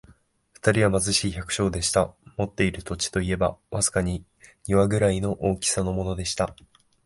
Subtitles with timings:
[0.53, 2.15] 二人は貧しい百姓でした。
[2.35, 4.25] 持っている土地といえば、わずかに
[4.67, 6.55] 庭ぐらいの大きさのものでした。